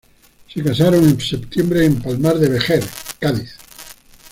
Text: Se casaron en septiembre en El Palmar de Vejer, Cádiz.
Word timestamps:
Se 0.51 0.63
casaron 0.63 1.03
en 1.07 1.19
septiembre 1.21 1.85
en 1.85 1.97
El 1.97 2.01
Palmar 2.01 2.39
de 2.39 2.49
Vejer, 2.49 2.83
Cádiz. 3.19 3.53